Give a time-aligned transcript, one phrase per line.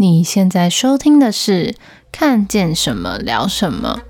[0.00, 1.72] 你现在收听的是
[2.12, 4.02] 《看见什么聊什么》。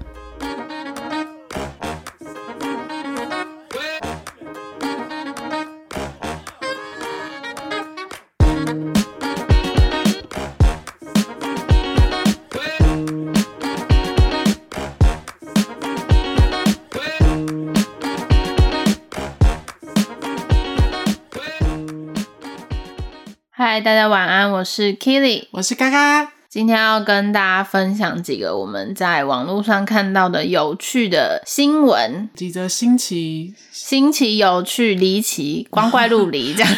[24.79, 26.35] 是 Killy，我是嘎嘎。
[26.49, 36.73] 今天要跟大家分享几个我们在网络上看到的有趣的新闻，几则新奇、新奇、有趣、离奇、光怪陆离这样，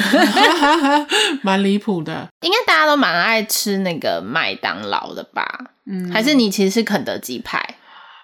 [1.45, 2.27] 蛮离谱的。
[2.41, 5.45] 应该大家都蛮爱吃那个麦当劳的吧？
[5.85, 7.63] 嗯，还是你其实是肯德基派？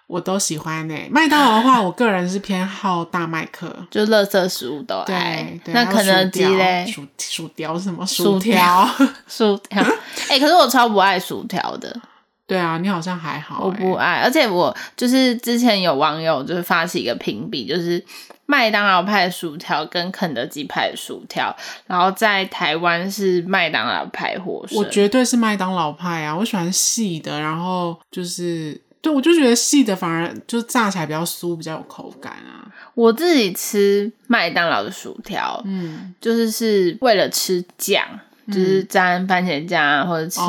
[0.07, 5.59] 我都喜欢诶、欸，麦当劳的话，我个人是偏好大麦克， 就垃圾食物都爱。
[5.67, 6.87] 那肯德基嘞？
[6.87, 8.07] 薯薯条什么？
[8.07, 8.89] 薯条，
[9.27, 9.83] 薯条。
[9.83, 12.01] 哎、 欸，可是我超不爱薯条的。
[12.47, 13.65] 对啊，你好像还好、欸。
[13.65, 18.01] 我不爱，而且我就是之前有网友就是发起一个评比，就是
[18.47, 21.53] 麦当劳派薯条跟肯德基派薯条，
[21.89, 24.79] 然后在台湾是麦当劳派获胜。
[24.79, 28.81] 我绝对是麦当劳派啊，我喜欢细的，然后就是。
[29.07, 32.67] 对，我就觉得细的反而就炸起来比较酥，比较有口感啊。
[32.95, 38.05] 我自己吃麦当劳的薯条，嗯，就是是为了吃酱，
[38.47, 40.41] 嗯、就是沾番茄酱啊，或者吃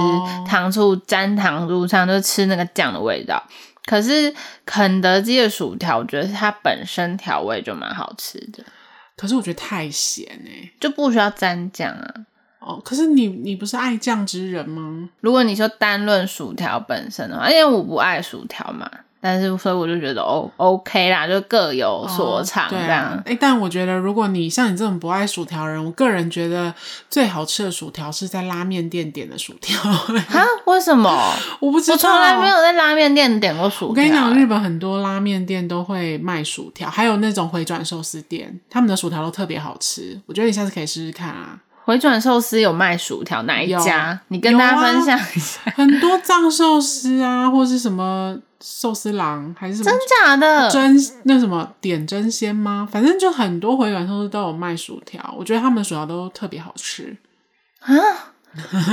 [0.47, 3.41] 糖醋沾糖醋酱，就吃那个酱的味道。
[3.85, 4.33] 可是
[4.65, 8.63] 肯德基的薯条，我觉得它本身调味就蛮好吃的。
[9.15, 12.13] 可是我觉得太咸哎、欸，就不需要沾酱啊。
[12.67, 15.07] 哦，可是你你不是爱酱之人吗？
[15.21, 18.89] 如果你说单论薯条本身的话，因为我不爱薯条嘛，
[19.21, 22.87] 但是所以我就觉得哦 OK 啦，就各有所长这样。
[22.87, 26.73] 哎、哦啊欸，但我觉得如果你像你这种不爱薯条人，我个人觉得
[27.09, 29.79] 最好吃的薯条是在拉面店点的薯条。
[29.79, 30.43] 哈？
[30.65, 31.33] 为什么？
[31.61, 33.87] 我不知道，我从来没有在拉面店点过薯条。
[33.87, 40.19] 我跟你讲，日本很多拉面店都会卖薯条，还有那种回转寿司店，他们的薯条都特别好吃。
[40.25, 41.57] 我觉得你下次可以试试看啊。
[41.87, 44.19] 回转寿司有卖薯条，哪一家？
[44.27, 45.61] 你跟大家分享一下。
[45.71, 52.85] 啊、很多藏寿司啊，或是什么寿司郎，还是什么真假的真那什么点真鲜吗？
[52.91, 57.15] 反正就很多回转寿司都有卖薯条，我觉得他们的薯条都特别好吃
[57.79, 57.95] 啊，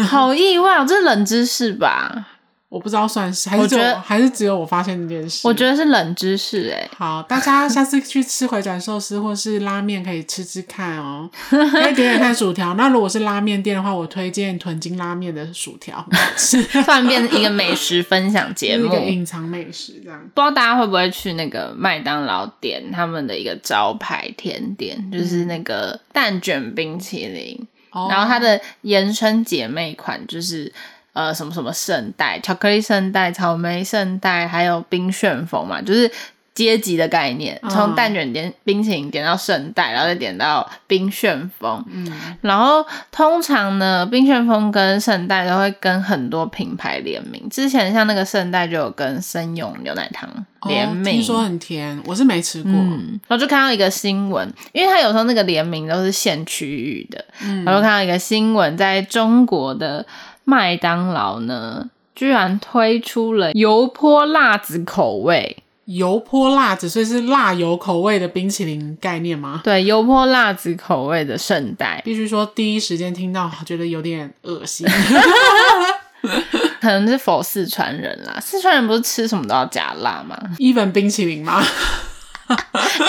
[0.06, 2.28] 好意外哦，这是冷知识吧？
[2.68, 5.46] 我不知道算是还是只有还是只有我发现这件事。
[5.46, 6.90] 我觉得是冷知识哎、欸。
[6.96, 12.74] 好，大家 下次去吃回转寿司或是拉面可以吃吃看哦，可以点点看薯条。
[12.74, 16.04] 那如果是拉面店的话，我推荐豚京拉面的薯条，
[16.36, 20.18] 是 突然变成一个美食分享节 目，一个隐藏美食这样。
[20.34, 27.56] 不知道大家会不会去那个麦当劳点他们的一个招牌甜点，就是那个蛋卷冰淇淋，
[27.94, 30.72] 嗯、然后它的延伸姐妹款就是。
[31.14, 36.10] 呃，什么什么圣代，巧克力圣代，草莓圣代，还有冰旋风嘛，就是
[36.52, 41.84] 阶级的概念，从蛋卷点冰淇淋点到圣代，然后再点到冰旋风。
[41.88, 47.48] 嗯，然后通常呢，冰旋风跟圣代都会跟很多品牌联名。
[47.48, 50.28] 之前像那个圣代就有跟森永牛奶糖
[50.66, 52.72] 联名，哦，听说很甜，我是没吃过。
[52.72, 60.04] 嗯，然后就看到一个新闻，因为它有时候那个联名都是限区域的，嗯，然后看到一个新闻，在中国的。
[60.44, 65.56] 麦当劳呢，居然推出了油泼辣子口味，
[65.86, 69.60] 油泼辣子，所以是辣油口味的冰淇淋概念吗？
[69.64, 74.86] 对，油泼辣子口味的圣代，必须说第一时间听到，觉得有点恶心，
[76.80, 78.38] 可能是否四川人啦？
[78.40, 81.62] 四川人不是吃什么都要加辣吗？even 冰淇淋吗？
[82.46, 82.56] 哎、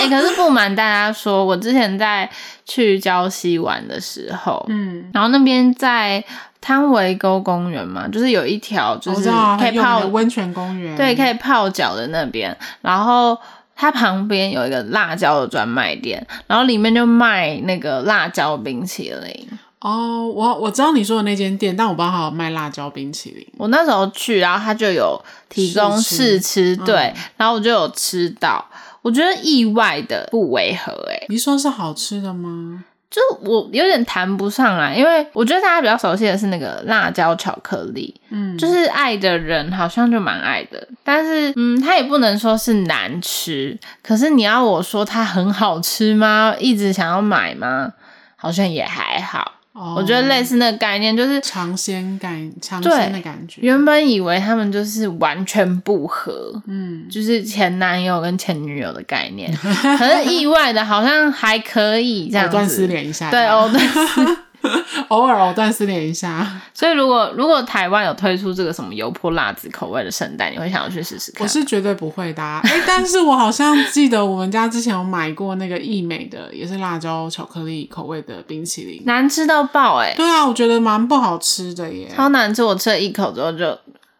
[0.00, 2.28] 欸，可是不瞒大家说，我之前在
[2.64, 6.24] 去礁溪玩的时候，嗯，然后那边在
[6.66, 13.38] 汤唯沟公园嘛，就是有一条就是可以泡温泉公园，对，可以泡脚的那边，然后
[13.76, 19.48] 它旁边有一个辣椒的专卖店，然后里面就卖那个辣椒冰淇淋。
[19.78, 23.46] 哦，我我知道你说的那间店，但我不知道它有卖辣椒冰淇淋。
[23.56, 25.16] 我那时候去，然后它就有
[25.48, 28.66] 提供试吃，吃，对、嗯，然后我就有吃到。
[29.02, 32.82] 我觉得意外的不违和，诶，你说是好吃的吗？
[33.16, 46.54] 就我有点谈不上来，因为我觉得大家比较熟悉的是那个辣椒巧克力，嗯，就是爱的人好像就蛮爱的，但是嗯，它也不能说是难吃，可是你要我说它很好吃吗？
[46.58, 47.94] 一直想要买吗？
[48.36, 49.52] 好像也还好。
[49.96, 53.60] 我觉得类似那个概念，就是尝鲜感、尝鲜的感觉。
[53.60, 59.52] 原本以为他们就是完全不合，嗯，就是前男友跟前女友的概念，
[59.98, 62.48] 可是意外的好像还可以这样子。
[62.48, 64.38] 藕断丝连一下，对，哦断丝
[65.08, 66.46] 偶尔藕断丝连一下。
[66.74, 71.42] 所以如果如果台湾有推出这个什么油泼辣子口味的圣诞，你会想要去试试看？
[71.44, 72.60] 我是绝对不会的、啊。
[72.64, 80.14] 哎、欸，但是我好像记得我们家之前有买过那个益美的，也是辣椒巧克力口味的冰淇淋，难吃到爆哎、欸！
[80.16, 82.62] 对啊，我觉得蛮不好吃的耶，超难吃。
[82.62, 83.78] 我吃了一口之后就。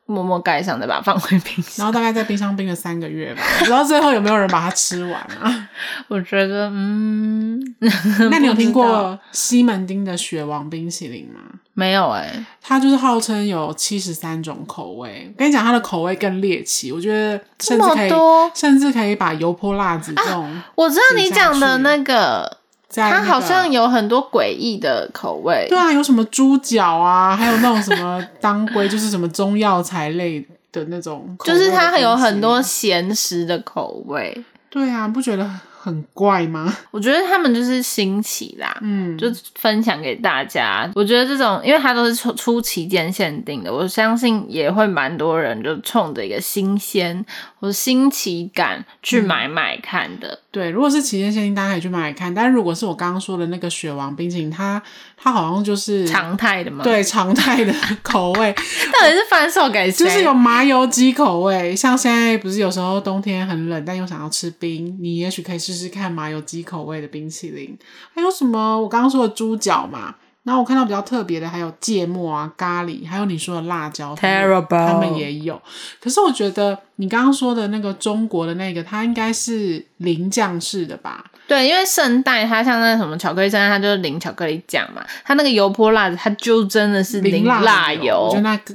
[0.08, 5.65] 默默盖上，再把它放回冰箱，然后大概在冰箱冰了三个月吧，不知道最后有没有人把它吃完啊？
[6.08, 7.60] 我觉得，嗯，
[8.30, 11.40] 那你有听过西门町的雪王冰淇淋吗？
[11.74, 15.30] 没有哎、欸，它就是号称有七十三种口味。
[15.34, 18.10] 我跟你讲，它的口味更猎奇，我觉得甚至可以，
[18.54, 22.58] 甚至可以把油泼辣子这种、啊，我知道你讲的那个。
[22.94, 30.40] 它好像有很多诡异的口味，对啊，有什么猪脚啊，还有那种什么当归，就是什么中药材类
[30.72, 34.42] 的那种，就是它有很多咸食的口味。
[34.68, 35.48] 对呀，不觉得
[35.86, 36.76] 很怪吗？
[36.90, 40.90] 我觉得他们就是新奇啦，嗯，就分享给大家。
[40.96, 47.24] 我觉得这种，因为它都是出出期间限定的，我相信也会蛮多人就冲着一个新鲜
[47.60, 50.28] 或者新奇感去买买看的。
[50.28, 52.32] 嗯对，如果是期间限定，大家可以去买来看。
[52.34, 54.82] 但是如果是我刚刚说的那个雪王冰淇淋，它
[55.14, 56.82] 它好像就是常态的嘛。
[56.82, 57.70] 对，常态的
[58.02, 58.50] 口味，
[58.90, 60.06] 到底是贩售给谁？
[60.06, 61.76] 就是有麻油鸡口味。
[61.76, 67.76] 像现在不是有时候冬天很冷，但又想要吃冰，你也许可以试试看麻油鸡口味的冰淇淋。
[68.14, 68.80] 还有什么？
[68.80, 70.14] 我刚刚说的猪脚嘛。
[70.42, 75.60] 然后我看到比较特别的还有芥末啊、咖喱，还有你说的辣椒，Terrible，他们也有。
[76.00, 81.24] 可是我觉得你刚刚说的那个中国的那个，它应该是淋酱式的吧？
[81.48, 85.04] 对，因为圣代它像那什么巧克力圣代，它就是淋巧克力酱嘛。
[85.24, 88.04] 它那个油泼辣子，它就真的是淋辣油。
[88.04, 88.72] 油我觉得那个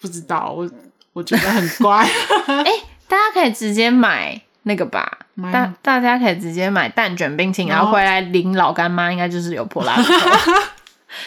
[0.00, 0.70] 不知道，我
[1.12, 2.08] 我觉得很乖。
[2.46, 5.18] 哎、欸，大家可以直接买那个吧？
[5.52, 10.12] 大大家可以直接买蛋卷冰淇淋，然后回来淋老干妈，应该就是油泼辣子。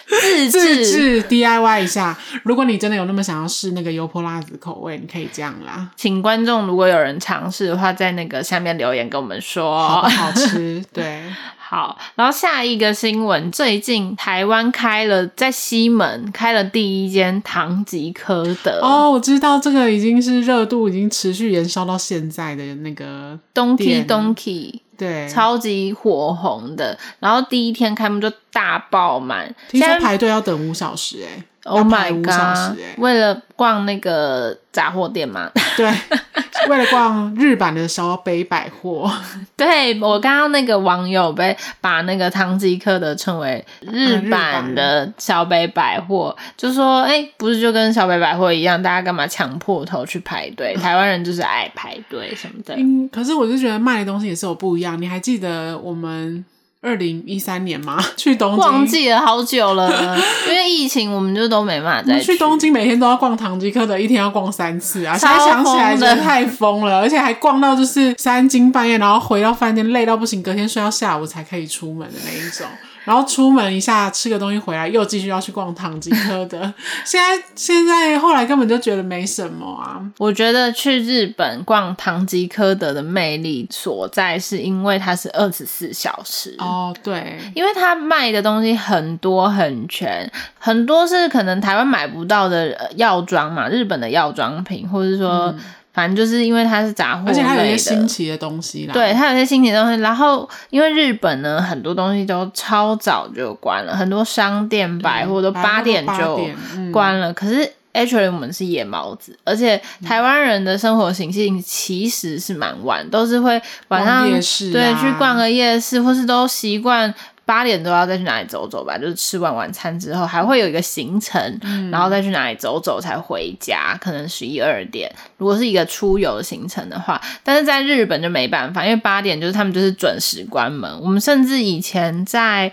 [0.05, 5.89] 自制自制 DIY 一下，如果你真的有那么想要试那个油泼辣子口味，你可以这样啦。
[5.95, 10.83] 请观众如果有人尝试的话，在那个下面留言跟我们说好不好吃。
[10.93, 11.21] 对，
[11.71, 11.97] 好。
[12.15, 18.81] 然后下一个新闻，最近台湾开了在西门开了第一间唐吉诃德。
[18.81, 24.81] 哦，我知道这个已经是热度已经持续延烧到现在的那个 Donkey Donkey。
[24.97, 32.77] 对，超级火红的，然后第一天开幕就大爆满，听说排队要等五小时哎，Oh my god！
[32.97, 35.89] 为了逛那个杂货店嘛，对。
[36.69, 39.11] 为了逛日版的小北百货，
[39.57, 50.75] 对，我刚刚那个网友被把那个唐吉诃德称为日版的小北百货，啊、就说哎、欸，不是就跟小北百货一样，大家干嘛抢破头去排队？
[50.75, 52.75] 台湾人就是爱排队什么的。
[52.77, 55.01] 嗯，可是我就觉得卖的东西也是有不一样。
[55.01, 56.45] 你还记得我们？
[56.83, 58.03] 二零一三年吗？
[58.17, 60.17] 去东京忘记了好久了，
[60.49, 62.33] 因为疫情，我们就都没办法再去。
[62.33, 65.15] 去东京每天都要逛唐吉诃德，一天要逛三次啊！
[65.15, 72.65] 现在想起来觉得太疯了，而且还逛到就是三更半夜，然后回到饭店累到不行，隔天睡到下午才可以出门的那一种。
[73.11, 76.61] 然后出门一下吃个东西回来，又继续要去逛唐吉诃德。
[77.03, 79.99] 现在现在后来根本就觉得没什么啊。
[80.17, 86.55] 我觉得去日本逛唐吉诃德的魅力所在，是因为它是二十四小时。
[86.59, 95.47] 哦，对，因为它卖的东西很多很全，很多是可能台湾买不到的药妆嘛，日本的药妆品，或者说。
[95.47, 95.59] 嗯
[95.93, 98.93] 反正就是因为它是杂货，而且它有一些新奇的东西啦。
[98.93, 100.01] 对，它有一些新奇的东西。
[100.01, 106.47] 然后因为日本呢，很多东西都超早就关了，很多商店百货都八点就
[106.91, 107.31] 关了。
[107.31, 114.29] 嗯、可是 actually 我们是夜猫子，而且台湾人的生活形性其实是蛮晚，都是会晚上
[114.71, 117.13] 对去逛个夜市，或是都习惯。
[117.45, 125.13] 八点都要再去哪里走走吧，就是吃完晚餐之后还会有一个行程，嗯、然后再去哪里走走才回家，可能十一二点。
[125.37, 130.99] 如果是一个出游的行程的话，但是在日本就没办法，因为八点就是他们就是准时关门。
[131.01, 132.71] 我们甚至以前在。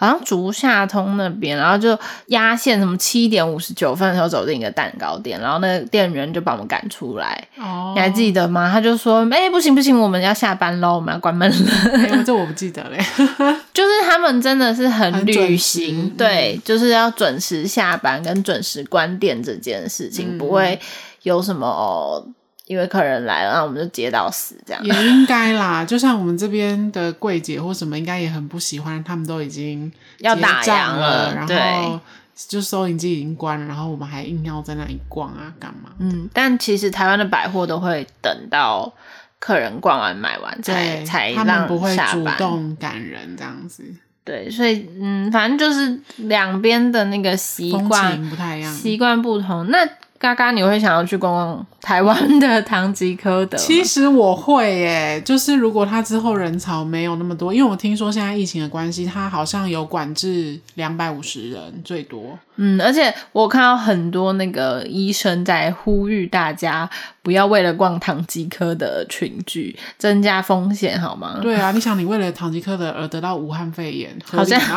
[0.00, 1.96] 好像竹下通那边，然后就
[2.28, 7.46] 压线，什么七点五十九分的时候走进一个蛋糕店，然后那个店员就把我们赶出来。
[7.58, 8.70] 哦，你还记得吗？
[8.72, 11.70] 他就说：“哎、欸，不行不行，我们要下班喽，我们要关门了。
[12.08, 12.98] 欸 ”这我不记得嘞。
[13.74, 20.80] 就是他们真的是很旅行，对，就是要准时下班跟准时关店这件事情，嗯、不会
[21.24, 21.66] 有什么。
[21.66, 22.24] 哦
[22.70, 24.80] 因为客人来了，那我们就接到死这样。
[24.84, 29.02] 也应该啦，就像我们这边的柜姐或什么，应该也很不喜欢。
[29.02, 31.98] 他们都已经要打烊了，然后
[32.46, 35.90] 就收银机已经关了，然后我们还硬要在那里逛啊，干嘛？
[35.98, 38.92] 嗯，但其实台湾的百货都会等到
[39.40, 43.82] 客人逛完买完才才让他们不会主动赶人这样子。
[44.22, 49.66] 对，所以嗯，反正就是两边的那个习惯不太一样，习惯不同。
[49.72, 49.78] 那
[50.18, 53.56] 嘎嘎，你会想要去逛逛台湾的唐吉诃德？
[53.56, 62.38] 其实我会耶，就是如果他之后人潮没有那么多，因为我听说现在疫情的关系，他好像有管制两百五十人最多。
[62.56, 66.88] 嗯，而且我看到很多那个医生在呼吁大家
[67.22, 71.38] 不要为了逛唐吉诃德群聚，增加风险，好吗？
[71.40, 74.60] 对啊，你想你为了唐吉诃德而得到武汉肺炎，好像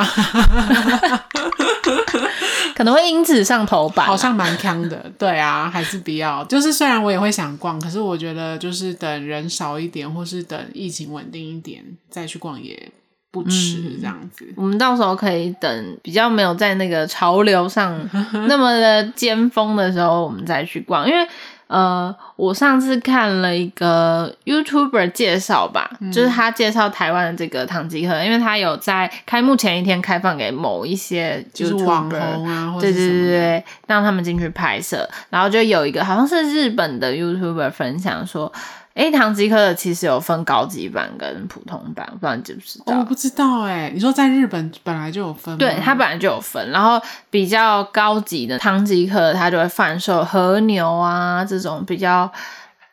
[2.75, 5.11] 可能会因此上头版，好像蛮锵的。
[5.19, 6.43] 对啊，还是不要。
[6.45, 12.91] 就是虽然我也会想逛，可是我觉得就是等人少一点，或是等疫情稳定一点再去逛也
[13.31, 13.97] 不迟。
[13.99, 17.97] 这样子，嗯，我们到时候可以等比较没有在那个潮流上
[18.47, 21.27] 那么的尖峰的时候，我们再去逛，因为。
[21.73, 38.53] 呃，我上次看了一个 YouTuber 介绍吧，嗯、就是他介绍台湾的这个唐吉诃德，因为他有在开幕前一天开放给某一些就是网红啊，对对对对，让他们进去拍摄，然后就有一个好像是日本的 YouTuber 分享说。
[38.93, 42.93] 哎，唐吉诃德其实有分高级版跟普通版，不知道你知不知道？
[42.93, 45.57] 哦、我不知道哎，你说在日本本来就有分吗？
[45.57, 52.31] 对，它本来就有分，然后比较高级的唐吉诃德，它就会贩售和牛啊这种比较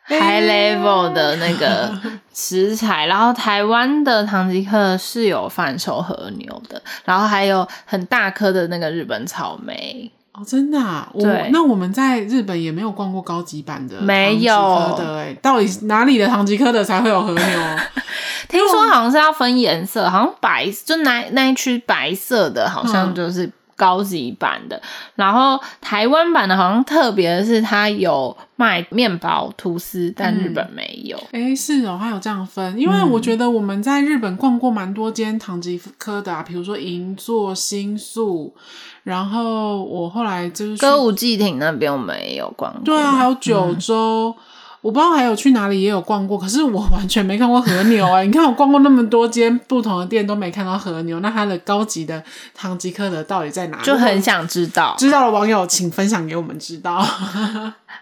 [0.07, 1.95] high level 的那个
[2.33, 10.11] 食材，然后台湾的唐吉诃德是有贩售和牛的，然后还有很大颗的那个日本草莓。
[10.33, 11.09] 哦，真的啊！
[11.13, 14.53] 我对那我们在日本也没有逛过高级版的没有
[14.97, 17.41] 德哎，到底哪里的唐吉诃德才会有和牛？
[18.47, 23.49] 听说好像是要分颜色，好像白就那那一区白色的，好像就是
[23.81, 24.75] 高级版的。
[24.77, 24.81] 嗯、
[25.15, 31.17] 然后台湾版的，好像特别的是它有卖面包、吐司，但日本没有。
[31.31, 38.53] 哎、嗯，是哦，还有这样分，因为我觉得我们在日本逛过蛮多间唐吉诃德啊，比如说银座、新宿。
[39.03, 44.43] 然后我后来就是歌舞伎町那边我们也有逛过，对啊，还有九州，嗯、
[44.81, 48.25] 我不知道还有去哪里也有逛过，可是我完全没看过和牛哎、欸！
[48.25, 52.23] 你看我逛过那么多间不同的店都没看到和牛，那它的高级的
[52.55, 53.83] 唐吉诃德到底在哪里？
[53.83, 57.05] 就很想知道，知道的网友请分享给我们知道。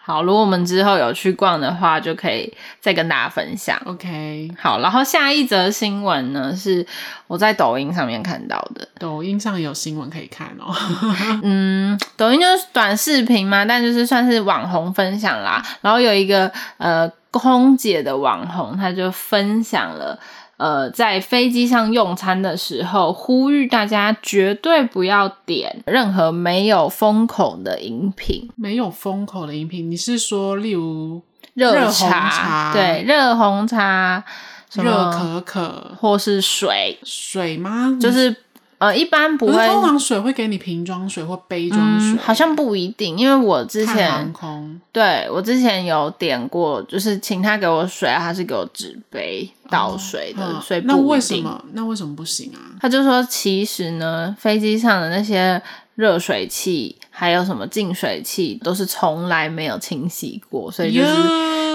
[0.09, 3.79] 好，如果我们之后有去逛的话，就可以再跟大家分享。
[3.85, 6.83] OK，好，然后下一则新闻呢，是
[7.27, 8.87] 我在抖音上面看到的。
[8.97, 10.73] 抖音上有新闻可以看哦。
[11.43, 15.63] 嗯，抖音就是短视频嘛，但就是算是网红分享啦。
[15.81, 20.17] 然后有一个呃空姐的网红，他就分享了。
[20.59, 28.49] 呃，在飞机上用餐的时候，呼吁大家绝对不要点任何没有封口的饮品。
[28.55, 31.21] 没有封口的饮品，你是说例如
[31.53, 32.29] 热茶？
[32.29, 34.23] 茶对，热红茶、
[34.73, 36.99] 热可可，或是水？
[37.03, 37.97] 水吗？
[37.99, 38.35] 就是。
[38.79, 39.67] 呃，一般不会。
[39.67, 43.17] 通常水会给你瓶装水或杯装水，嗯，好像不一定。
[43.17, 50.97] 因为我之前航空，对我之前有点过，就是请他给我水，他是给我纸杯倒水的，哦、所以不一定。
[50.97, 51.65] 那为什么？
[51.73, 52.79] 那为什么不行啊？
[52.81, 55.61] 他就说，其实呢，飞机上的那些
[55.95, 61.07] 热水器，还有什么净水器，都是从来没有清洗过，所以就是!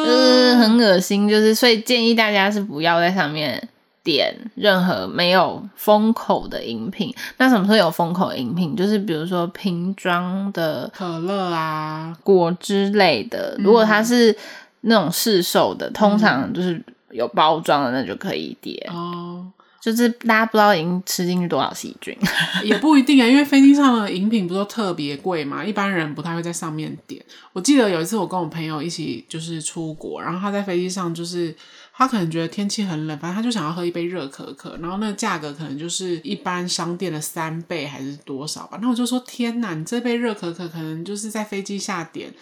[0.07, 3.69] 呃很恶心，就是所以建议大家是不要在上面。
[4.05, 8.77] 点任何没有封口的饮品，那什么时候有封口饮品？
[8.77, 13.57] 就是比如说瓶装的可乐啊、果汁类的。
[13.59, 14.37] 如果它是
[14.83, 16.81] 那种市售的，嗯、通常就是
[17.11, 18.77] 有包装的，那就可以点。
[18.93, 19.47] 哦，
[19.85, 22.17] 就是大家不知道已经吃进去多少细菌，
[22.65, 23.27] 也不一定啊。
[23.27, 27.23] 因为飞机上的饮品不都特别贵嘛，一般人不太会在上面点。
[27.53, 31.55] 我记得有一次我跟我朋友一起就是出国，然后他在飞机上就是。
[31.97, 38.77] 他可能觉得天气很冷，反正他就想要喝一杯热可可，然后那个价格可能就是一般商店的三倍还是多少吧。
[38.83, 42.35] 那我就说天哪，你这杯热可可可能就是在飞机下点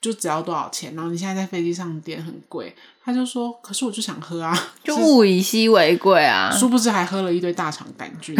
[0.00, 2.74] 就只要多少钱，然后你现在在飞机上点很贵。
[3.04, 8.36] 他就说，可是我就想喝啊， 就物以稀为贵啊，殊不知还喝了一堆大肠杆菌，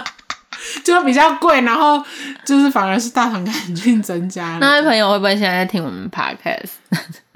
[0.84, 2.02] 就比较贵，然后
[2.44, 4.58] 就是反而是大肠杆菌增加了。
[4.60, 6.70] 那位朋友会不会现在在听我们 podcast？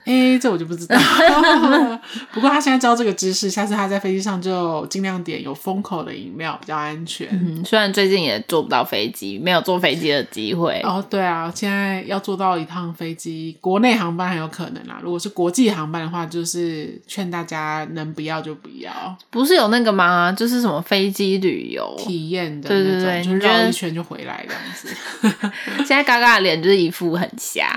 [0.05, 0.97] 哎、欸，这我就不知道。
[2.33, 7.27] 不过他现在知道这个知识，下次他在飞机上就尽量点有封口的饮料，比较安全。
[7.33, 10.81] 嗯，虽然最近也坐不到飞机，没有坐飞机的机会。
[10.85, 14.99] 哦，对啊，现在要坐到一趟飞机，国内航班很有可能啦。
[15.03, 18.93] 如果是国际航班的话，就是劝大家能不要就不要。
[19.31, 20.31] 不是有那个吗？
[20.33, 24.89] 就是什么飞机旅游体验的那种，对对对，就绕一圈就回来这样子。
[25.85, 27.75] 现在嘎嘎的脸就是一副很瞎，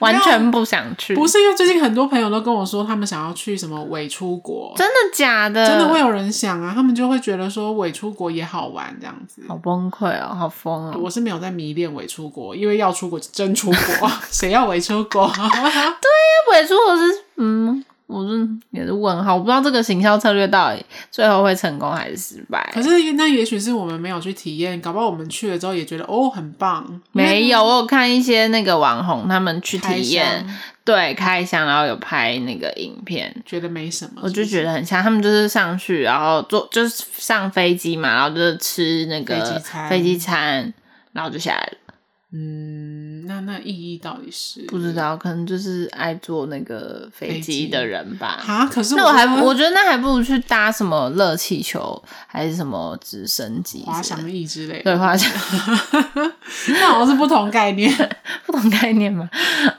[0.00, 0.96] 完全不想。
[0.96, 1.14] 去。
[1.14, 5.66] 不是因为最近很多朋友都跟我说，他们想要去什么伪出国，真的假的？
[5.66, 9.42] 真的会有人想啊，他们就会觉得说伪出国也好玩这样子。
[9.48, 10.98] 好崩溃哦，好疯哦！
[11.00, 15.26] 我是没有在迷恋伪出国，因为要出国就真出国， 谁要伪出国？
[15.34, 15.92] 对呀，
[16.52, 17.84] 伪出国是嗯。
[18.06, 22.70] 我是也是问号，我不知道这个行销策略到底最后会成功还是失败。
[22.72, 27.00] 可是那也许是我们没有去体验，搞不好我们去了之后也觉得哦很棒。
[27.12, 30.46] 没有，我有看一些那个网红他们去体验，
[30.84, 34.20] 对，开箱然后有拍那个影片，觉得没什么？
[34.22, 40.74] 我就觉得很像他们就是上去然后坐就是上飞机嘛，然后就是吃那个飞机餐，飞机餐，
[41.12, 41.78] 然后就下来了。
[42.36, 48.42] 嗯，那那意义到底是不知道，可能就是爱坐那个飞机的人吧。
[48.44, 54.82] 啊，可是我那我还我觉得那还不如去搭什么热气球，还是什么直升机、滑翔翼之类的。
[54.82, 55.30] 对，滑翔，
[56.80, 57.88] 那好像是不同概念，
[58.46, 59.30] 不同概念嘛。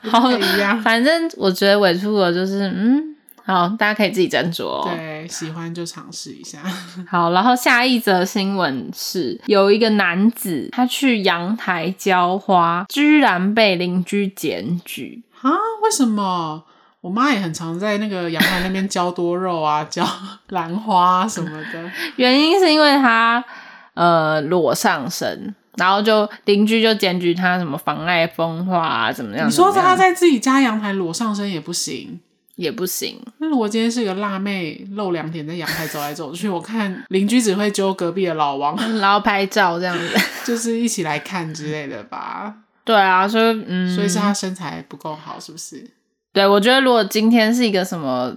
[0.04, 3.15] 好一样，反正我觉得伪出国就是嗯。
[3.46, 4.90] 好，大家可以自己斟酌哦。
[4.96, 6.60] 对，喜欢就尝试一下。
[7.08, 15.52] 好，然后下一则新闻是，有一个男子他去阳台浇花，居然被邻居检举啊？
[15.84, 16.64] 为什么？
[17.02, 20.04] 我妈也很常在那个阳台那边浇多肉啊，浇
[20.48, 21.92] 兰花什么的。
[22.18, 23.46] 原因是因为他
[23.94, 29.48] 呃裸上身，然后就邻居就检举他什么妨碍风化啊，怎么样？
[29.48, 32.20] 你说他在自己家阳台裸上身也不行？
[32.56, 33.22] 也不行。
[33.38, 40.10] 那如果今天是个辣妹露两点在阳台走来走去，我看邻居只会揪隔壁的老王，然后拍照这样子，
[40.46, 42.56] 就是一起来看之类的吧。
[42.84, 45.90] 对啊，所以嗯，所以是他身材不够好，是不是？
[46.32, 48.36] 对，我觉得如果今天是一个什么，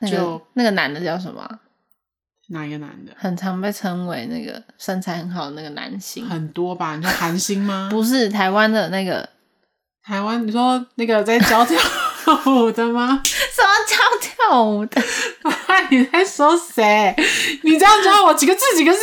[0.00, 1.48] 那个、就那个男的叫什么？
[2.48, 3.12] 哪一个男的？
[3.16, 6.96] 很常被称为那个身材很好的那个男星，很多吧？
[6.96, 7.88] 你说韩星吗？
[7.92, 9.28] 不是，台湾的那个
[10.02, 11.78] 台湾，你说那个在教跳
[12.46, 13.22] 舞的吗？
[13.92, 15.02] 什么教跳舞的？
[15.90, 17.14] 你在说谁？
[17.62, 19.00] 你这样教我几个字几个字？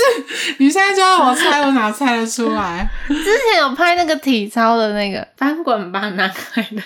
[0.57, 2.89] 你现在教我猜，我哪猜得出来？
[3.07, 6.81] 之前有拍那个体操的那个翻滚吧男孩的，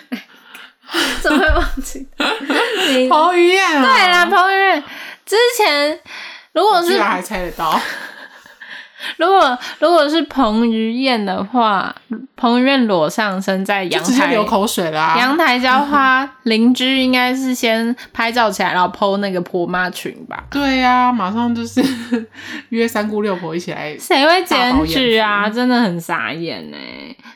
[1.21, 2.05] 怎么会忘记？
[3.09, 3.81] 彭于晏啊？
[3.81, 4.83] 对啦，彭于晏
[5.25, 5.99] 之前
[6.53, 7.79] 如果是居然还猜得到。
[9.17, 11.93] 如果如果是彭于晏的话，
[12.35, 15.15] 彭于晏裸上身在阳台直接流口水啦。
[15.17, 20.43] 阳台浇花，邻居应该是先拍照起来，然后 po 那个婆妈群吧？
[20.51, 21.83] 对呀、啊，马上就是
[22.69, 23.97] 约三姑六婆一起来。
[23.97, 25.49] 谁会检举啊？
[25.49, 26.77] 真的很傻眼呢。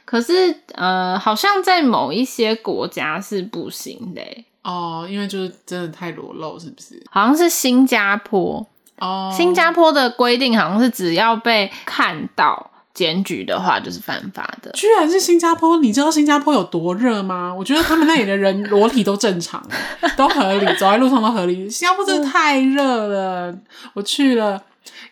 [0.05, 0.33] 可是
[0.73, 4.21] 呃，好像在某一些国家是不行的
[4.63, 7.01] 哦，因为就是真的太裸露，是不是？
[7.09, 8.65] 好像是新加坡。
[8.99, 14.71] 哦，新加坡的规定好像是只要被看到检举的话，就是犯法的。
[14.71, 15.77] 居然是新加坡？
[15.77, 17.53] 你知道新加坡有多热吗？
[17.53, 19.63] 我觉得他们那里的人裸体都正常，
[20.17, 21.69] 都合理，走在路上都合理。
[21.69, 23.55] 新加坡真的太热了，
[23.93, 24.59] 我去了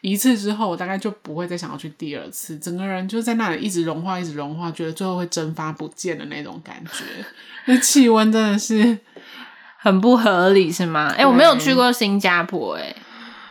[0.01, 2.57] 一次之后，我大概就不会再想要去第二次。
[2.57, 7.03] 整个人就在那里一直融化，一直融化，觉得最后会蒸发不见的那种感觉。
[7.65, 8.97] 那气温真的是
[9.77, 11.09] 很不合理，是吗？
[11.11, 12.95] 哎、欸，我没有去过新加坡、欸，哎。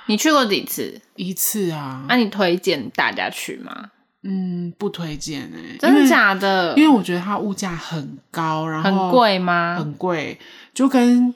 [0.07, 1.01] 你去过几次？
[1.17, 2.05] 一次啊。
[2.09, 3.91] 那、啊、你推荐大家去吗？
[4.23, 5.79] 嗯，不推荐哎、欸。
[5.79, 6.75] 真的假的？
[6.77, 9.77] 因为我觉得它物价很高，然后很贵吗？
[9.79, 10.39] 很贵，
[10.73, 11.35] 就跟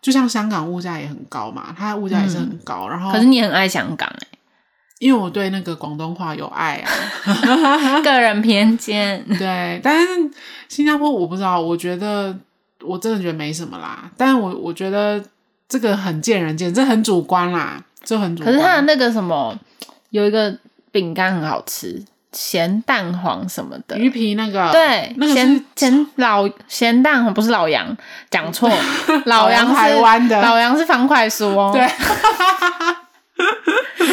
[0.00, 2.86] 就像香港物价也很高嘛，它的物价也是很高。
[2.86, 4.38] 嗯、然后，可是你很爱香港哎、欸，
[5.00, 8.00] 因为我对那个广东话有爱啊。
[8.02, 9.24] 个人偏见。
[9.38, 10.30] 对，但是
[10.68, 12.36] 新加坡我不知道，我觉得
[12.82, 14.10] 我真的觉得没什么啦。
[14.16, 15.24] 但是我我觉得。
[15.68, 18.54] 这个很见仁见智，这很主观啦，这很主观。
[18.54, 19.54] 可是它的那个什么，
[20.08, 20.56] 有一个
[20.90, 27.94] 饼干很好吃，咸蛋黄什么的，鱼皮那个，对，那个咸咸老咸蛋黄不是老杨，
[28.30, 28.70] 讲错，
[29.26, 31.86] 老杨是台湾的，老杨是方块酥哦，对。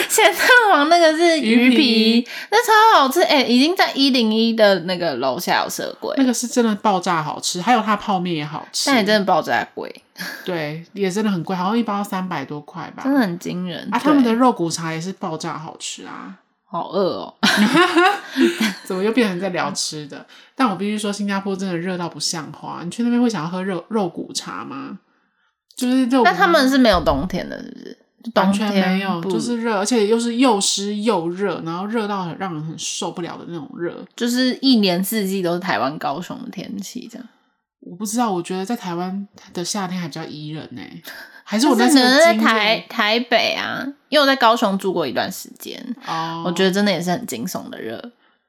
[0.09, 3.47] 咸蛋黄那个是鱼皮，鱼皮那超好吃哎、欸！
[3.47, 10.03] 已经在一零一的那个楼下有蛇柜，那个是真的爆炸好吃，还有它泡面也好吃，但也真的爆炸贵，
[10.45, 13.97] 对，也真的很贵，好像一包三百多块吧，真的很惊人啊！
[13.97, 16.36] 他们的肉骨茶也是爆炸好吃啊，
[16.69, 17.33] 好饿哦，
[18.83, 20.25] 怎么又变成在聊吃的？
[20.55, 24.99] 但我必须说，新加坡真的热到不像话，你去那边会想要喝肉肉骨茶吗？
[25.75, 27.97] 就是肉，那他们是没有冬天的，是不是？
[28.36, 37.27] 完全没有，就是热，而且又是又湿又热，然后热到很让人很受不了的那种热，就是一年四季都是台湾高雄的天气这样。
[37.81, 40.81] 我不知道，我觉得在台湾的夏天还比较宜人呢，
[41.43, 48.01] 还是我那时候在台台北啊，因为我在高雄住过一段时间，哦，我觉得真的也是很惊悚的热。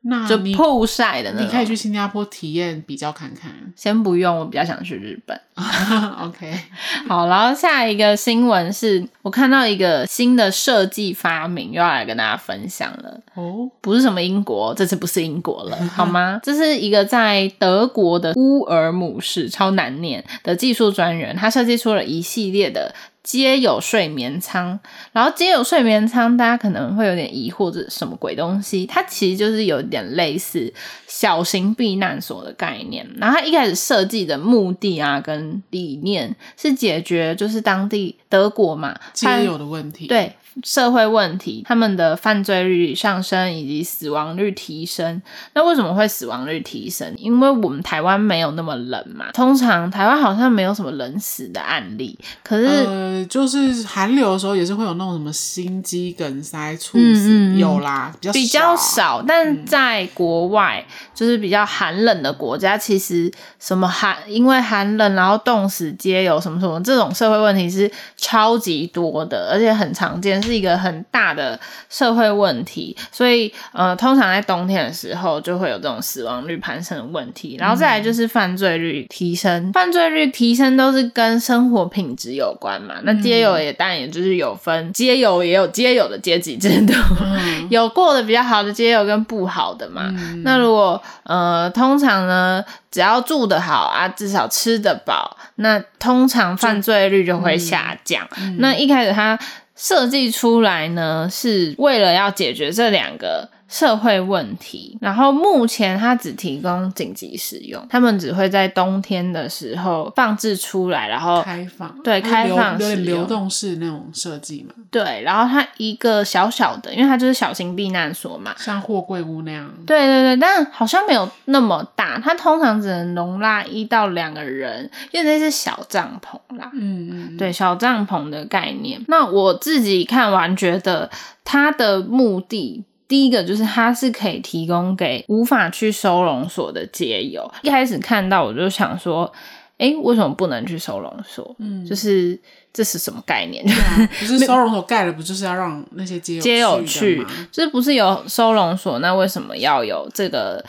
[0.07, 1.47] 那就曝晒的那种。
[1.47, 3.51] 你可以去新加坡体验比较看看。
[3.77, 5.38] 先不用，我比较想去日本。
[6.21, 6.53] OK，
[7.09, 13.21] 好，然后下一个新闻是我看到一个新的设计发明，又要来跟大家分享了。
[13.35, 16.40] 哦，不是什么英国，这次不是英国了， 好吗？
[16.43, 22.95] 这是一个在德国的乌尔姆市，超难念的技术专员，他设计出了一系列的。
[23.24, 24.78] 街友睡眠舱，
[25.12, 28.87] 然后皆有睡眠舱，大家可能会有点疑惑，这是什么鬼东西？
[28.87, 30.72] 它其实就是有点类似
[31.08, 33.08] 小型避难所的概念。
[33.16, 40.32] 然后它一开始设计的目的啊，跟理念是解决就是当地德国嘛皆有的问题，对。
[40.62, 45.21] 社会问题，他们的犯罪率上升以及死亡率提升。
[45.55, 47.12] 那为什么会死亡率提升？
[47.17, 49.33] 因为我们台湾没有那么冷嘛。
[49.33, 59.25] 通常台湾好像没有什么冷死的案例，可是呃，就是寒流的时候也是会有那种什么心肌梗塞猝死，嗯嗯有啦，比较比较少。
[59.27, 70.43] 但在国外，嗯、就是比较寒冷的国家，其实什么寒因为寒冷然后冻死街有什么什么这种社会问题是超级多的，而且很常见。
[70.44, 82.96] 是一个很大的社会问题，所以呃，通常在冬天的时候就会有这种死亡率攀升的问题，然后再来就是犯罪率提升，犯罪率提升都是跟生活品质有关嘛。
[83.02, 86.92] 那街友也当然也就是有分街友也有街友的阶级制度，
[87.70, 90.12] 有过得比较好的街友跟不好的嘛。
[90.44, 98.28] 那如果呃，通常呢，只要住得好啊，至少吃得饱，那通常犯罪率就会下降。
[98.59, 99.38] 那一开始他。
[99.76, 104.96] 设计出来呢，是为了要解决这两个社会问题。
[105.00, 114.74] 然后目前它只提供紧急使用，他们只会在冬天的时候放置出来，然后开放，对，开放有点流动式那种设计嘛。
[114.90, 119.68] 对，然后它一个小小的，因为它就是小型避难所嘛，像货柜屋那样。
[119.87, 126.70] 对对对，但好像没有那么大，它通常只能容纳一到两个人，因为那是小帐篷啦。
[126.74, 129.03] 嗯嗯，对，小帐篷的概念。
[129.09, 131.11] 那我自己看完觉得
[131.42, 137.48] 它的目的，第一个就是它是可以提供给无法去收容所的街友。
[137.62, 139.33] 一开始看到我就想说，
[139.79, 141.55] 哎，为什么不能去收容所？
[141.61, 142.37] 嗯，就是。
[142.72, 143.64] 这是什么概念？
[143.70, 147.24] 啊、 不是收容所盖了，不就是要让那些街友去？
[147.53, 148.98] 就是不是有收容所？
[148.98, 150.61] 那为什么要有这个？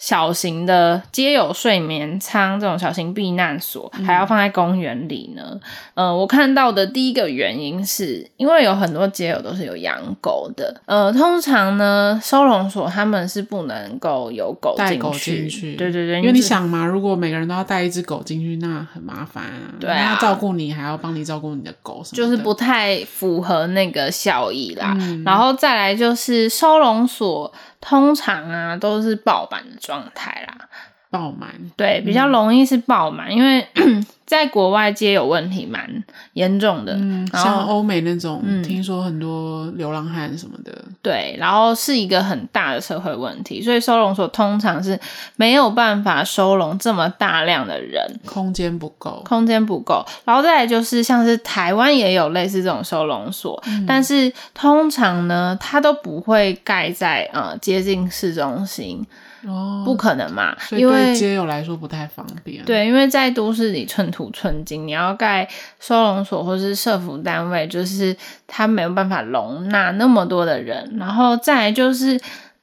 [0.00, 5.60] 小型的街有睡眠舱这种小型避难所还要放在公园里呢？
[5.92, 10.80] 嗯、呃，我看到的第一个原因是因为有很多街友都是有养狗的。
[10.86, 14.94] 呃，通常呢，收容所他们是不能够有狗进去。
[14.94, 15.76] 带狗进去。
[15.76, 19.76] 对对对，因为你想嘛，如果每个人都要带一只狗进去，那很麻烦啊。
[19.78, 24.96] 对啊，照顾你，还要帮你照顾你的狗什么的，就是不太符合那个效益啦。
[24.98, 27.52] 嗯、然后再来就是收容所。
[27.80, 30.68] 通常啊都是爆版的状态啦，
[31.10, 33.66] 爆满，对，比较容易是爆满，嗯、因为
[34.24, 44.96] 在国外街有问题蛮严重的，嗯，像欧美那种，嗯、听说很多流浪汉什么的，对，然后是一个很大的社会问题，所以收容所通常是
[45.34, 59.04] 没有办法收容这么大量的人，空间不够，空间不够，然后再来就是像是台湾也有类似这种收容所，嗯、但是通常呢，它都不会盖在呃接近市中心。
[59.46, 62.64] 哦，不可能嘛，所以对街友来说不太方便。
[62.64, 65.48] 对，因为在都市里寸土寸金，你要盖
[65.78, 70.96] 收容所或是社服单位，就是它没有办法容纳那么多的人。
[70.98, 72.20] 然后再来就是。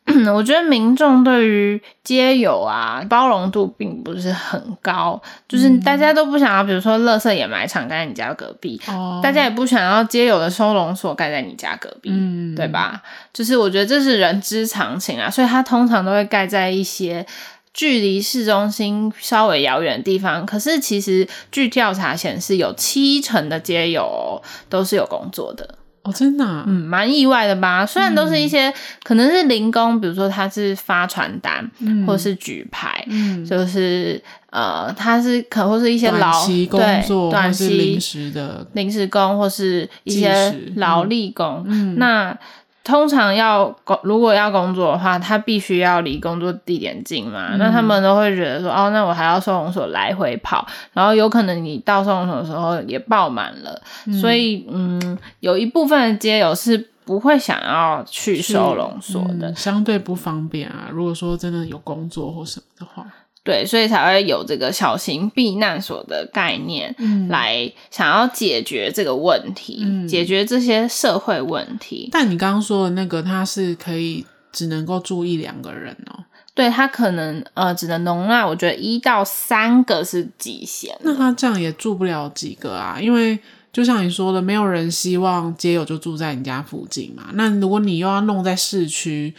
[0.33, 13.01] 我觉得民众对于街友啊包容度并不是很高，就是大家都不想要，比如说垃圾掩埋场盖在你家隔壁，哦、大家也不想要街友的收容所盖在你家隔壁，嗯、对吧？
[13.33, 17.25] 就是我觉得这是人之常情啊，所以它通常都会盖在一些
[17.73, 20.45] 距离市中心稍微遥远的地方。
[20.45, 25.75] 可是其实据调查显示，有七成的街友都是有工作的。
[26.07, 27.85] 哦，真的，啊，嗯，蛮意外的吧？
[27.85, 42.37] 虽然都是一些、嗯、可能是零工，比如说他是发传单，嗯、或者是举牌，嗯，就是呃，他是可能或是一些劳短期工作，短期临时的临时工，或是一些劳力工，嗯，那。
[42.87, 47.49] 通常要工，如果要工作的话，他必须要离工作地点近嘛。
[47.51, 60.87] 嗯、那他们都会觉得说，哦，那我还要收容所来回跑，然后有可能你到收容所的时候也爆满了，嗯、所以，嗯，有一部分的街友是不会想要去收容所的，嗯，相对不方便啊。
[60.89, 63.05] 如果说真的有工作或什么的话。
[63.47, 72.09] 对，所以才会有这个小型避难所的概念，嗯，来想要解决这个问题，嗯，解决这些社会问题。
[72.11, 76.25] 但你刚刚说的那个，它是可以只能够住一两个人哦。
[76.53, 80.93] 对，它可能呃只能容纳，我觉得一到三个是极限。
[81.03, 83.39] 那它这样也住不了几个啊，因为
[83.71, 87.29] 就像你说的，没有人希望街友就住在你家附近嘛。
[87.35, 89.33] 那如果你又要弄在市区，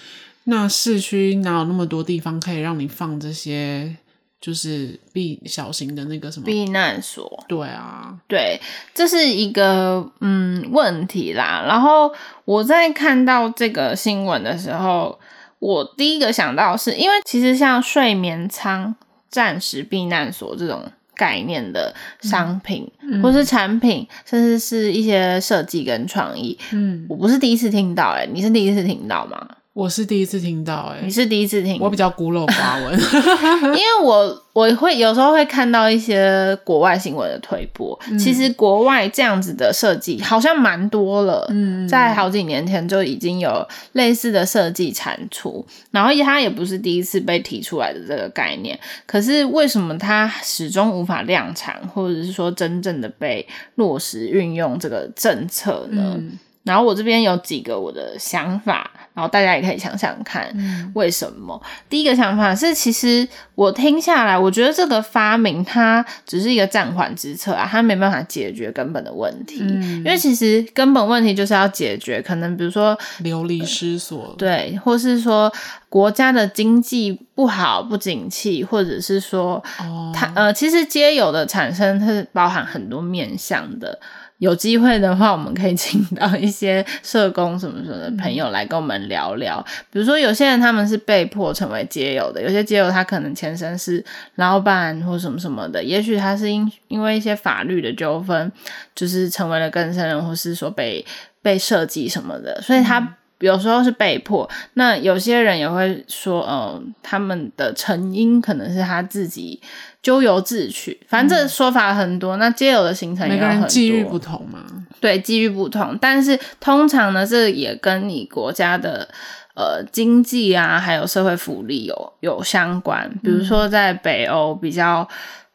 [0.49, 3.97] 那市区哪有那么多地方可以让你放这些？
[4.41, 8.61] 就是避小型的那个什么避难所，对啊，对，
[8.95, 11.65] 这是一个嗯问题啦。
[11.67, 15.19] 然后我在看到这个新闻的时候，
[15.59, 18.95] 我第一个想到是因为其实像睡眠舱、
[19.29, 20.85] 暂时避难所这种
[21.17, 29.49] 概念的商品、嗯、或是产品，甚至是一些设计跟创意，嗯，我不是第一次听到、欸，诶你是第一次听到吗？
[29.75, 32.99] 我是第一次听到、欸，诶你是第一次听，我比较孤陋寡闻，
[33.77, 48.77] 因为我我会有时候会看到一些国外新闻的推播，嗯、其实国外这样子的设计好像蛮多了，嗯，在好几年前就已经有类似的设计产出，然后它也不是第一次被提出来的这个概念，
[49.07, 56.17] 可是为什么它始终无法量产，或者是说真正的被落实运用这个政策呢？
[56.19, 56.37] 嗯
[56.69, 60.47] 然后我这边有几个我的想法，然后大家也可以想想看
[60.95, 61.59] 为什么。
[61.65, 69.63] 嗯、第一个想法是，其实我听下来，我觉得这个发明它只是一个暂缓之策啊，它没办法解决根本的问题。
[69.63, 75.51] 嗯、因为其实根本问题就是要解决，可能比如说流离失所、呃，对，或是说
[75.89, 83.99] 国家的经济不好不景气，或者是说、哦、它呃，其实皆有的产生它是包含很多面向的。
[84.39, 89.65] 有机会的话，我们可以 请到一些社工什么什么的朋友来跟我们聊聊。
[89.91, 94.05] 比如说，有些人他们是被迫成为街友的，有些街友他可能前身是
[94.37, 98.51] 老板或什么什么的，也许他是因因为一些法律的纠纷，
[98.95, 101.05] 就是成为了更生人，或是说被
[101.43, 104.49] 被设计什么的，所以他有时候是被迫。
[104.75, 109.61] 那有些人也会说，嗯，他们的成因可能是他自己。
[110.03, 112.37] 咎由自取，反正这说法很多。
[112.37, 114.65] 嗯、那街友的形成也有很多，每个人际遇不同嘛。
[115.01, 119.09] 对，际遇不同，但是通常呢，这也跟你国家的
[119.55, 123.09] 呃经济啊，还有社会福利有有相关。
[123.23, 125.09] 比如说，在北欧比较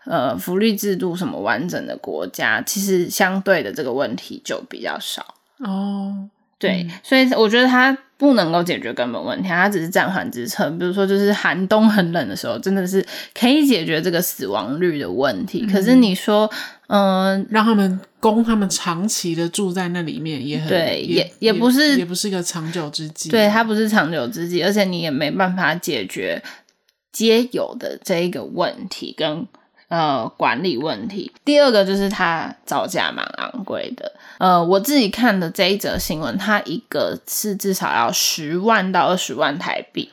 [0.06, 6.30] 呃福利制度什么完整的国家，其实相对的这个问题就比较少哦。
[6.64, 10.80] 对，嗯、所以我觉得它不能够解决根本问题，它只是暂缓支撑。
[10.80, 15.66] 比如说，就是寒冬很冷的时候，真的是可以解决这个死亡率的问题。
[15.68, 16.50] 嗯、可是你说，
[16.88, 23.30] 嗯、呃，让他们供他们长期的住在那里面也很对，也也，也不是也不是一个长久之计。
[23.30, 26.42] 对，它不是长久之计，而且你也没办法解决
[27.12, 29.46] 街友的这一个问题跟
[29.88, 31.32] 呃管理问题。
[31.46, 34.12] 第二个就是它造价蛮昂贵的。
[34.40, 40.10] 呃，我自己看的这一则新闻，它一个是至少要十万到二十万台币。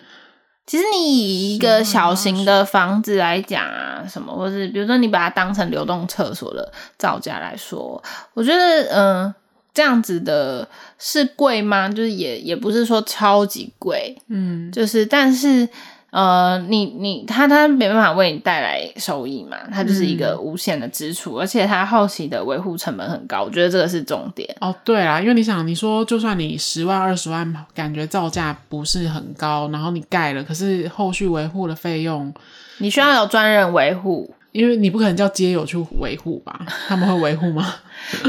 [0.66, 8.00] 其实你以一个小型的房子来讲啊，什么，或是比如说你把它当成流动厕所的造价来说，
[8.34, 9.34] 我觉得，嗯、呃，
[9.74, 11.88] 这样子的是贵吗？
[11.88, 15.68] 就是也也不是说超级贵，嗯，就是但是。
[16.10, 24.52] 呃，你你他他没办法为你带来收益嘛，它就是一个无限的支出，嗯、而且它后期的维护成本很高，我觉得这个是重点。
[24.60, 32.34] 哦，对啦，因为你想，你说就算你十万二十万，感觉造价不是很高，然后你盖了，可是后续维护的费用，
[32.78, 34.34] 你需要有专人维护。
[34.52, 36.66] 因为你不可能叫街友去维护吧？
[36.88, 37.74] 他们会维护吗？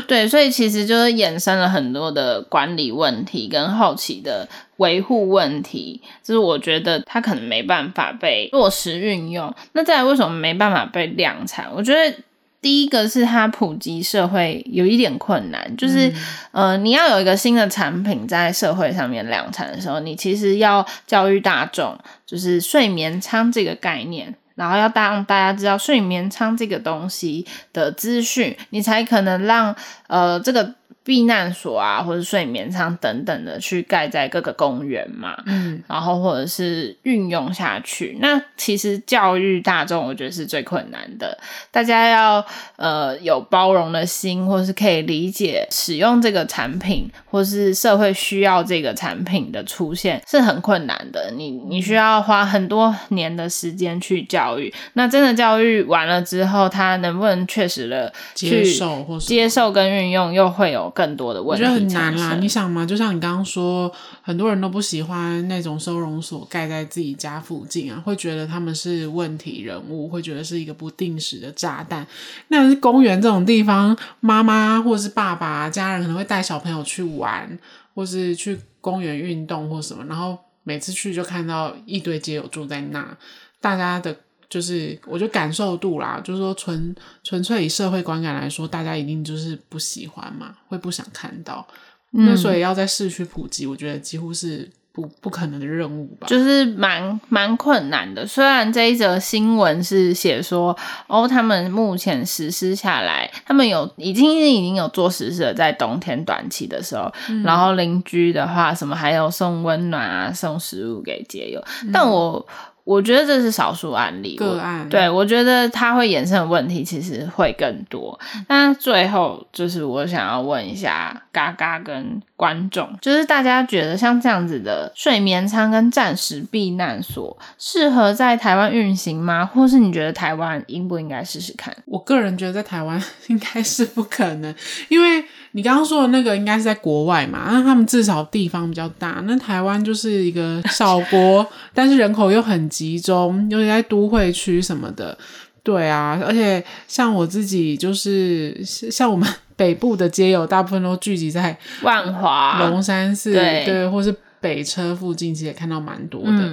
[0.08, 9.54] 对，所以其实就是衍生了很多的管理问题跟后期的维护问题，就是我觉得它可能没办法被落实运用。
[9.74, 11.68] 那再来为什么没办法被量产？
[11.74, 12.16] 我觉得
[12.62, 16.10] 第一个是它普及社会有一点困难，就是、
[16.52, 24.36] 嗯、呃，你要有一个新的产品在社会上面量产的时候，你其实要教育大众，就是睡眠舱这个概念。
[24.62, 29.76] 然后要让大家知道睡眠舱这个东西的资讯，你才可能让
[30.08, 30.76] 呃这个。
[31.04, 38.19] 避难所啊，或者睡眠舱等等的，去盖在各个公园嘛，嗯，然后或者是运用下去。
[38.21, 41.36] 那其实教育大众，我觉得是最困难的。
[41.71, 42.45] 大家要
[42.76, 51.32] 呃有包容的心，或是可以理解使用这个产品，或是社会需要这个产品的出现是很困难的。
[51.32, 54.72] 你你需要花很多年的时间去教育。
[54.94, 60.91] 那真的教育完了之后，他能不能确实的去接受或是接受跟运用，又会有。
[60.94, 62.36] 更多的问题，我觉得很难啦。
[62.41, 63.89] 你想嘛，就像你刚刚说，
[64.24, 72.06] 很多人都不喜欢那种收容所盖在自己家附近啊，会觉得他们是问题人物，会觉得是一个不定时的炸弹。
[72.50, 77.58] 那是公园这种地方，妈妈或者是爸爸家人可能会带小朋友去玩，
[77.96, 83.18] 或是去公园运动或什么，然后每次去就看到一堆街友住在那，
[83.60, 84.16] 大家的
[84.48, 91.66] 就是我觉得感受度啦，就是说纯纯粹以社会观感来说，大家一定就是不喜欢嘛，会不想看到。
[92.13, 94.69] 嗯、那所以要在市区普及，我觉得几乎是。
[94.93, 98.28] 不不可能的任务吧，就是蛮蛮困难的。
[98.28, 112.45] 虽然这一则新闻是写说，哦，他们目前实施下来，他们有已经已经有做实施了，在冬天短期的时候，嗯、然后邻居的话，什么还有送温暖啊，送食物给街友，嗯、但我。
[112.92, 114.90] 我觉得这是少数案例，个案。
[114.90, 118.20] 对，我觉得它会衍生的问题其实会更多。
[118.50, 129.46] 那最后就是我想要问一下嘎嘎跟观众，就是大家觉得像这样子的睡眠舱跟暂时避难所适合在台湾运行吗？
[129.46, 131.74] 或是你觉得台湾应不应该试试看？
[131.86, 134.54] 我个人觉得在台湾 应该是不可能，
[134.90, 135.24] 因为。
[135.54, 137.50] 你刚刚说的那个应该是在国外嘛？
[137.52, 139.22] 那他们至少地方比较大。
[139.26, 145.18] 那台湾就是一个小国， 但是人口又很集中，尤其在都会区什么的。
[145.64, 156.52] 对啊，而且像我自己就是像我们北部的街友，大部分都聚集在万华、龙山寺，对，对，或是北车附近，其实也看到蛮多的。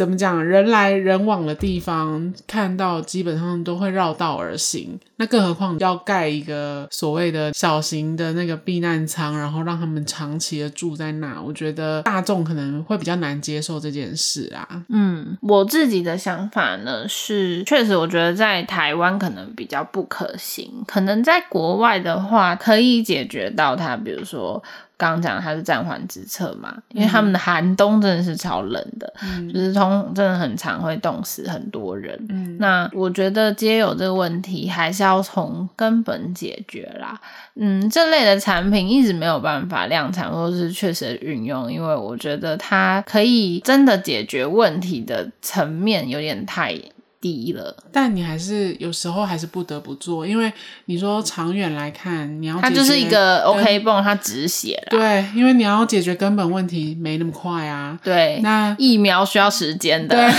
[0.00, 0.42] 怎么讲？
[0.42, 4.98] 人来人往的地方，看到基本上都会绕道而行。
[5.16, 14.82] 那更何况要盖一个所谓的小型的那个避难舱，然后让他们长期的住在那，我觉得大众可能会比较难接受这件事啊。
[14.88, 24.62] 嗯，我自己的想法呢是，确实我觉得在台湾可能比较不可行，可能在国外的话可以解决到它，比如说。
[25.00, 32.14] 刚刚讲它是暂缓之策嘛，因为他们的寒冬真的是超冷的，嗯、就是通真的很常会冻死很多人。
[32.28, 37.18] 嗯，那我觉得街友这个问题还是要从根本解决啦。
[37.54, 46.78] 嗯，这类的产品一直没有办法量产或是确实运用，因为我觉得它可以真的解决问题的层面有点太。
[47.20, 50.50] 低了，但你还是有时候还是不得不做，因为
[50.86, 54.98] 你说长远来看，你要它就是一个 OK 泵，它止血了。
[54.98, 57.98] 对，因为你要解决根本问题没那么快啊。
[58.02, 60.32] 对，那疫苗需要时间的，对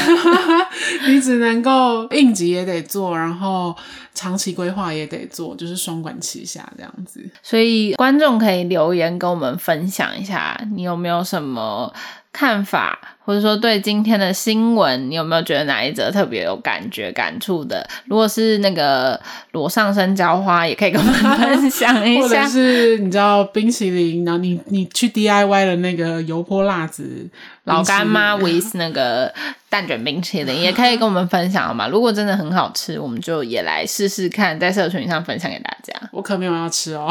[1.13, 3.75] 你只能够应急也得做，然后
[4.15, 7.23] 长期规划也得做，就是双管齐下这样子。
[7.43, 11.93] 所以观众可以留言跟我们分享一下，你有没有什么
[12.33, 12.97] 看法？
[13.23, 17.87] 或者说，对今天的新闻，你有没有觉得哪一则特别有感觉、感触的？
[18.05, 19.19] 如果是那个
[19.51, 22.21] 裸上身浇花，也可以跟我们分享一下。
[22.23, 27.29] 或者是你知道冰淇淋，然后你你去 DIY 的那个油泼辣子。
[27.65, 29.31] 老干妈 with 那个
[29.71, 31.87] 蛋卷冰淇淋也可以跟我们分享好吗？
[31.87, 35.93] 如果真的很好吃，我们就也来试试看，在社群上分享给大家。
[36.11, 37.09] 我可没有要吃哦，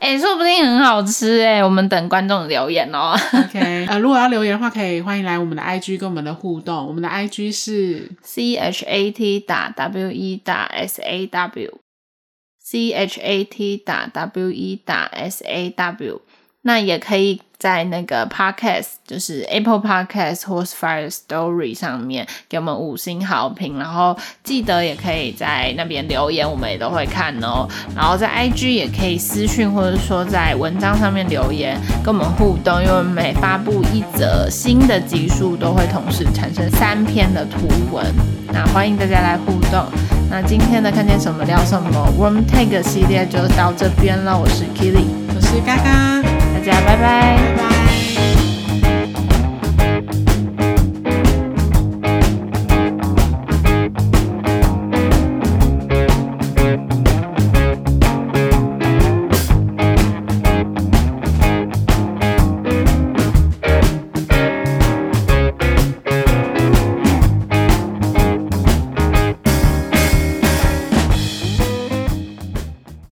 [0.00, 3.16] 哎、欸，说不定很好吃哎，我们等观众留言哦。
[3.32, 6.84] OK，呃，如果要留言的话，可以欢迎来我们的 IG 跟我们的互动。
[6.84, 13.44] 我们的 IG 是 C H A T 打 W E 打 S A W，C H A
[13.44, 16.22] T 打 W E 打 S A W。
[16.68, 27.66] 那也可以在那个 Podcast，就是 Apple Podcast 或是 Firstory 上面给我们五星好评，然后记得也可以在那边留言，我们也都会看哦。
[27.96, 38.04] 然后在 IG 也可以私讯，或者说在文章上面留言跟我们互动，因为每发布一则新的集数，都会同时产生三篇的图文。
[38.52, 39.86] 那欢迎大家来互动。
[40.28, 46.37] 那今天的看见什么聊什么 Warm Tag 系列就到这边了，我是 Keely，我是嘎嘎。
[46.58, 47.87] 大家拜拜。